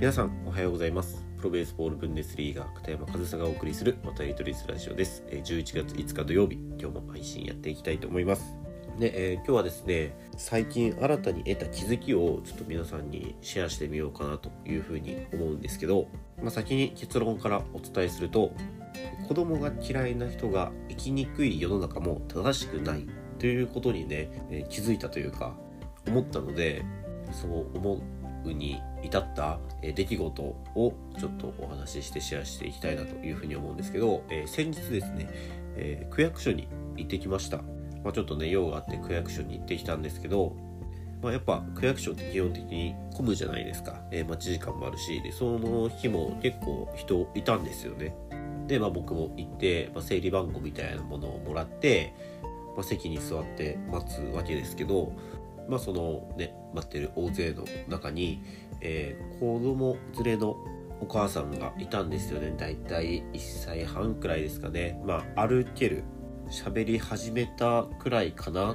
[0.00, 1.22] 皆さんおはようございます。
[1.36, 5.22] プロベースボールブンデスリーガ片山和沙がお送りする渡り鳥リスラジオです。
[5.30, 8.56] 11月5日土曜日今日も配信やっていきたいと思います。
[8.98, 16.08] で、えー、今日はですね最近新たに得た気づきをちょっと皆さんにシェアしてみようかなというふうに思うんですけど、
[16.40, 18.54] まあ、先に結論からお伝えすると
[19.28, 23.06] 子供が嫌いな人が生きにくい世の中も正しくない
[23.38, 25.54] ということにね、えー、気づいたというか
[26.08, 26.86] 思ったので
[27.32, 35.28] そう思うに至った出来事をちょっとお話ししてシェアしていきたいなというふうに思うんですけど、えー、先日ですね、
[35.76, 37.58] えー、区役所に行ってきました。
[38.02, 40.56] まあ、ちょっとね、用があって区役所に行ってきたんですけど、
[41.22, 44.02] まあ、やっぱ区役所って基本的に混むじゃないですか。
[44.10, 48.14] えー、待ち時間もあるし、で、その日も結構人いたんですよね。
[48.66, 52.14] で、まあ僕も行って、まあ、整理番号みたいなものをもらって、
[52.74, 55.12] まあ、席に座って待つわけですけど、
[55.70, 58.42] まあ、そのね待ってる大勢の中に、
[58.80, 60.56] えー、子供連れの
[61.00, 62.52] お母さんがいたんですよね。
[62.58, 65.00] だいたい1歳半くらいですかね。
[65.06, 66.02] まあ歩ける
[66.50, 68.74] 喋り始めたくらいかな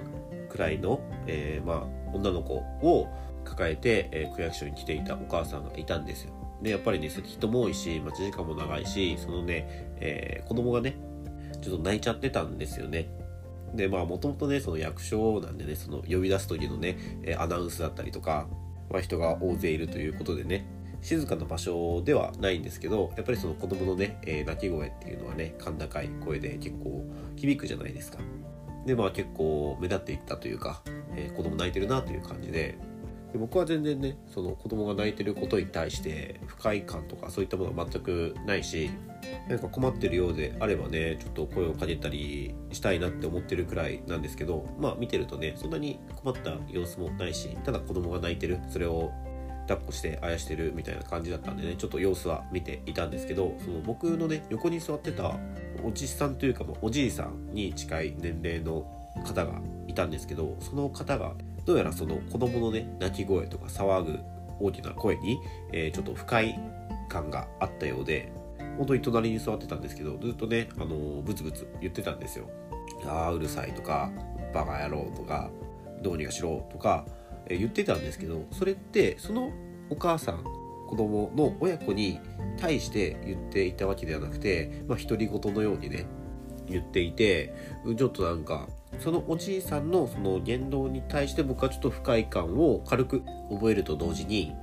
[0.50, 3.08] くらいの、えー、まあ女の子を
[3.44, 6.32] 抱えて、えー、区役所に来ていたお母さんがいたんですよ。
[6.62, 9.68] でやっぱりね人も多いし待ち時間も長いしそのね、
[10.00, 10.96] えー、子供がね
[11.62, 13.10] ちょっと泣いちゃってたんですよね。
[13.74, 16.98] で、まあ、もともとね、その役所なんでね、その呼び出す時のね、
[17.38, 18.48] アナウンスだったりとか、
[18.90, 20.68] まあ、人が大勢いるということでね、
[21.02, 27.06] 静かな場所ではないんですけど、やっぱりその子供のね、えー、泣き声っていうのはね、甲高い声で結構
[27.36, 28.18] 響くじゃないですか。
[28.86, 30.82] で、まあ結構目立っていったというか、
[31.16, 32.78] えー、子供泣いてるなという感じで、
[33.36, 38.90] で僕は全然ねその子供が泣いてることに対して不快感とかそういったものは全くないし
[39.50, 49.12] なんか困ってるようであればねちょっと声をかけたりしたいなって思ってるくらいなんですけどまあ見てるとねそんなに困った様子もないしただ子供が泣いてるそれを
[49.68, 55.36] 抱っこしてあやしてるみたいな感じだったんでねちょっと様子は見ていたんですけどその僕のね横に座ってた
[55.84, 58.90] おじさんというかおじいさんに近い年齢の
[59.26, 61.34] 方がいたんですけどその方が
[61.66, 64.20] どうやらその子供のね泣き声とか騒ぐ
[64.60, 65.40] 大きな声に、
[65.74, 66.58] えー、ちょっと不快
[67.10, 68.32] 感があったようで
[68.78, 72.50] 本当に隣に座ってたんですけどずっとねあのブツブツ言ってたんですよ。
[73.06, 74.12] ああうるさいとか
[74.54, 75.50] バカ野郎とか
[76.02, 77.06] どうにかしろとか、
[77.48, 79.52] えー、言ってたんですけどそれってその
[79.90, 80.44] お母さん
[80.88, 82.20] 子供の親子に
[82.58, 86.06] 対して言っていたわけではなくて、まあ、独り言のようにね
[86.68, 87.54] 言っていて
[87.98, 88.68] ちょっとなんか
[89.00, 94.54] そのおじいさんのその言動に対して僕はちょっと不快感を軽く覚えると同時に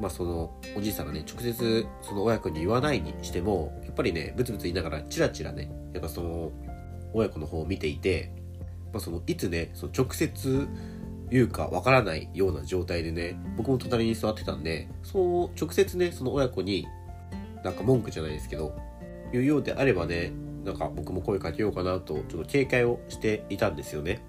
[0.00, 6.52] まあそのおじいさんがね直接その親子に言わないにしてもやっぱりねブツブツ言いながらチラチラねやっぱその
[7.12, 8.32] 親子の方を見ていて、
[8.92, 10.68] まあ、そのいつねその直接
[11.30, 16.86] 言うかわからないような状態でね僕も隣に座ってたんでそう直接ねその親子に
[17.64, 18.76] なんか文句じゃないですけど
[19.32, 20.32] 言うようであればね
[20.68, 24.20] なんか僕も声かけようかなとちょっと警戒をしていたんですよね。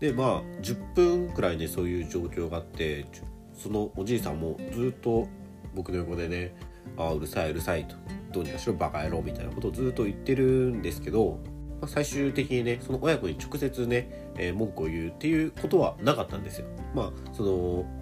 [0.00, 3.06] でまあ10分くらいねそういう状況があって
[3.54, 5.28] そのおじいさんもずっと
[5.72, 6.54] 僕の横でね
[6.98, 7.94] 「ああうるさいうるさい」と
[8.32, 11.38] 「どうにかしろバカ野郎」みたいなことをずっと言ってるんですけど、
[11.80, 16.66] まあ、最終的にねその親子に直接ね、えー、文句を言うっていうことはなかったんですよ。
[16.92, 17.50] まあその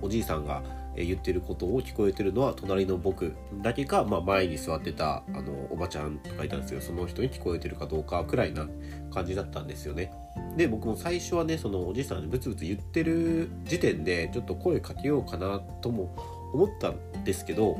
[0.01, 0.63] おじいさんが
[0.97, 8.67] 言ってることを聞こえてるのは隣の僕だけか、まあ、前に座ってたあのおばちゃんとかいたんですけどその人に聞こえてるかどうかくらいな
[9.13, 10.13] 感じだったんですよね。
[10.57, 16.15] で僕も最初はねそのおじいさんにブツブツ言ってる時点でちょっと声かけようかなとも
[16.53, 17.79] 思ったんですけど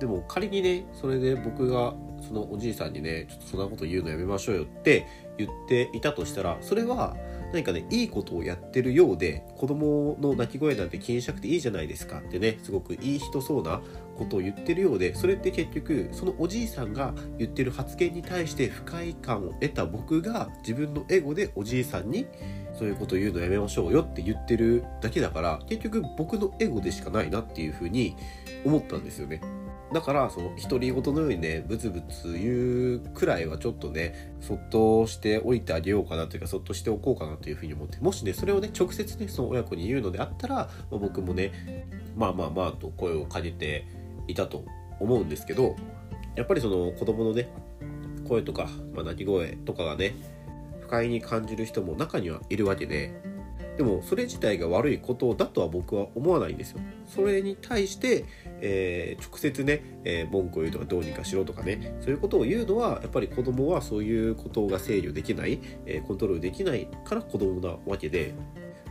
[0.00, 1.94] でも仮にねそれで僕が
[2.26, 5.06] そのおじいさんにねちょっとそんなこと言うのやめましょうよって
[5.38, 7.16] 言っていたとしたらそれは
[7.52, 13.80] 何かねいいことをやってるようで子供の泣き声なんて気にしなくていいじゃないですかってねすごくいい人そうな
[14.16, 22.26] ことを言ってるようでそれって結局そのおじいさんが言ってる発言に対して不快感を得た僕が自分のエゴでおじいさんに
[22.78, 28.16] そういうこと言うのやめましょうよって言ってるだけだから結局僕のエゴでしかないなっていうふうに
[28.64, 29.40] 思ったんですよね。
[29.92, 41.86] だからその独り言のようにねブツブツ言うくらいはちょっとねそっとしておいてあげようかなというかそっとしておこうかなというふうに思ってもしねそれをね直接ねその親子に言うのであったら、ま、僕もね
[42.16, 43.86] まあまあまあと声をかけて
[44.26, 44.64] いたと
[45.00, 45.74] 思うんですけど
[46.36, 47.48] やっぱりその子供のね
[48.28, 50.14] 声とか、まあ、泣き声とかがね
[50.80, 53.14] 不快に感じる人も中にはいるわけで
[53.78, 56.80] でもそれ自体が悪いことだとは僕は思わないんですよ。
[57.06, 58.24] それに対して、
[58.60, 68.34] えー、直接ね、えー、文句を言うとかどうにかしろとかねそういうことを言うのはやっぱり子供はそういうことが制御できない、えー、コントロールできないから子供なわけで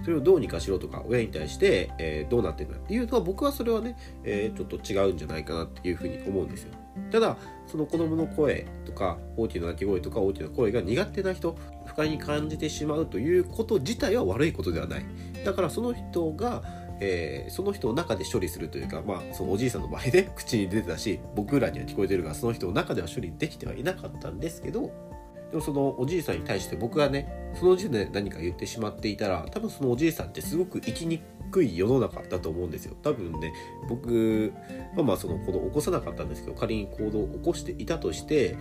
[0.03, 6.71] それをどうにかしろとか親に対して、え、どうなってんだっていうのは僕はそれはね、え、ちょっと違うんじゃないかなっていうふうに思うんですよ
[7.11, 15.05] ただその子供の声とか大きな鳴き声とか大きな声が苦手な人不快に感じてしまうということ自体は悪いことではない。
[15.45, 16.63] だからその人が
[16.99, 24.91] えー、その人の中で処理するというか、まあ、そのおじいさんの場合で口に出てたし僕らには聞こえてるがその人の中では処理できてはいなかったんですけど
[25.51, 32.95] でもそのおじいさんに対して僕がねその時点で何か言ってしまっていたら多分そのおじいさんってすごく生きにくくい世の中だと思うんですよ。
[33.01, 33.53] 多分ね
[33.89, 34.53] 僕
[34.95, 38.55] まあまあその行動起こさなかったんですけど仮に行動を起こしていたとして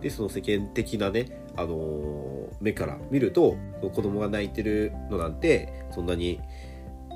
[0.00, 6.40] でその世間的なね、あのー、目から見ると子供が泣いてるのなんてそんなに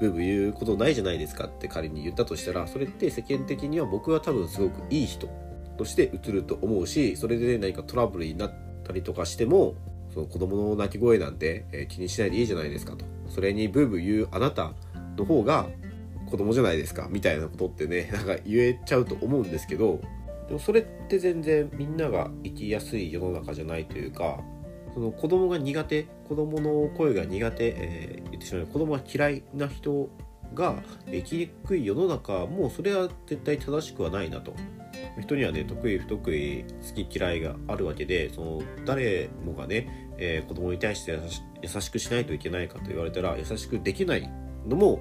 [0.01, 5.29] ブーブー言うことないじゃないですかって仮に言ったとしたらそれって世間的には僕は多分すごくいい人
[5.77, 8.53] として映ると思うしそれで何かトラブルになっ
[8.85, 9.75] たりとかしても
[10.17, 13.05] その子供の泣き声なんて、え気にしないでいいじゃないですかと。
[13.29, 14.73] それにブーブー言うあなた
[15.17, 15.67] の方が
[16.31, 20.01] 子供じゃないですかみたいなことってね なんか言えちゃうと思うんですけど
[20.49, 24.43] でもそれって全然みんなが生きやすい世の中じゃないというか
[24.95, 30.09] その子供が苦手子供の声が苦手、えー、言ってしまう子供が嫌いな人
[30.55, 30.77] が
[31.11, 34.55] 生きにくい世の中もうそれは絶対正しくはないなと。
[35.21, 41.19] 人にはね得意不得意好き嫌いがあるわけでその誰もがね、えー、子供に対して
[41.63, 44.31] 優しくしないといけないかと言われたら優しくできない
[44.67, 45.01] のも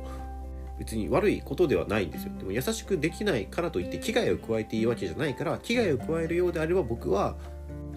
[0.78, 2.34] 別に悪いことではないんですよ。
[2.38, 7.36] でも優しくできないからといって危害を加えていいわけじゃないから危害を加えるようであれば僕は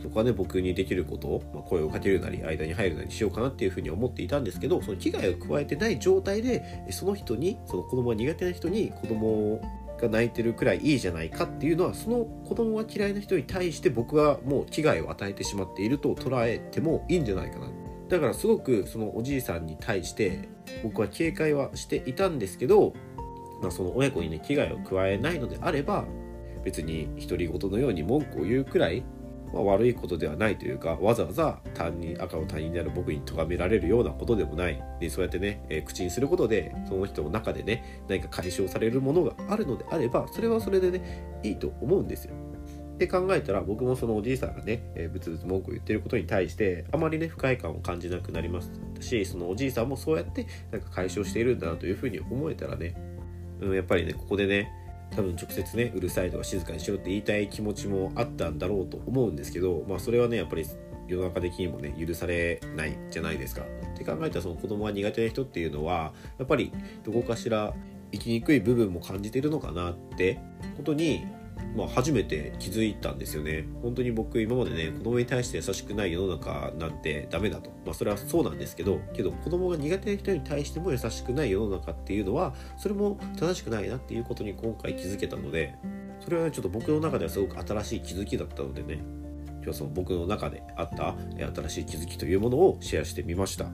[0.00, 9.60] そこはね僕にできることを、まあ、声をかけるなり間に入るなりしようかなっていうふうに思っていたんですけどその危害を加えてない状態でその人にその子供が苦手な人に子供
[10.00, 17.66] が泣いてるくらいいいじゃないかっていうのはその子供が嫌いな人に対して僕はもう危害を与えてしまっていると捉えてもいいんじゃないかな。
[18.08, 20.48] だからすごくそのおじいさんに対して
[20.82, 22.94] 僕は警戒はしていたんですけど、
[23.62, 26.04] まあ、その親子にね危害を加えないのであれば
[26.64, 29.04] 別に独り言のように文句を言うくらい
[29.52, 42.34] まあ、悪いことではないというかわざわざ担任赤の他人である僕に咎められるようなことでもないでそうやってね、えー、口にすることでその人の中でね何か解消されるものがあるのであればそれはそれでねいいと思うんですよ。
[42.98, 52.96] って考えたら僕もそのおじいさんがね、えー、ブツブツ文句を言ってることに対してあまりね不快感を感じなくなりますしそのおじいさんもそうやってなんか解消しているんだなというふうに思えたらね、
[53.60, 54.68] うん、やっぱりねここでね
[55.12, 60.66] 多分直接ねうるさいとか静かにしろって言いたい気持ちもあったんだろうと思うんですけどまあそれはねやっぱり
[61.06, 63.62] 世の中的にもね許されないじゃないですか。
[63.62, 66.72] って考えたらその子供が苦手な人っていうのはやっぱり
[67.04, 67.74] どこかしら
[68.12, 70.40] 生きにくい部分も感じてるのかなって
[70.76, 71.26] ことに
[71.76, 73.64] まあ、初めて気づいたんですよね。
[73.82, 77.70] 本当に僕今までね子供に対して優しくない世の中なんてダメだと。
[77.84, 85.74] まあそれはそうなんですけど、けど子供が苦手な人に対しても優しくない世の中っていうのはそれも正しくないなっていうことに今回気づけたので、
[86.20, 91.14] それはねちょっと僕の中ではすごく新しい気づきだったのでね、今日はその僕の中であった
[91.54, 93.64] 新しい気づきというものをシェアしてみました。
[93.64, 93.72] こ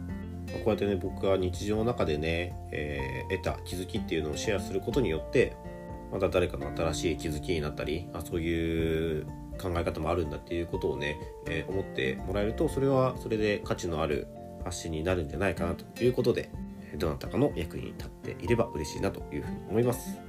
[0.67, 5.57] うやってね僕が日常の中でね、えー、得た気づきっていうのをシェアすることによって
[6.13, 9.27] また誰かの新しい気づきになったりあそういう
[9.61, 14.27] 考え方もあるんだっていうことをね、えー、思ってもらえるとそれはそれで価値のある
[14.65, 16.51] 発信になるんじゃないかなということで
[16.97, 20.21] どなたかの役に立っていれば嬉しいなというふうに思います。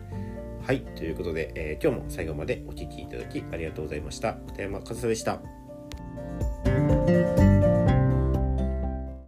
[0.66, 4.34] はい、ということで、えー、今日も最後までお聴きいただきありがとうございました。
[4.48, 5.40] 片山和沙でした。